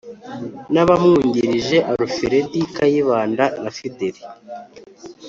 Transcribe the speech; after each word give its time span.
n'abamwungirije 0.73 1.77
aluferedi 1.91 2.59
kayibanda 2.75 3.45
na 3.61 3.69
fideli 3.77 4.21